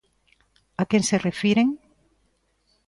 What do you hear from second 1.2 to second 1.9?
refiren?